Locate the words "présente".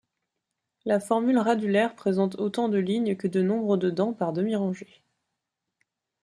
1.93-2.33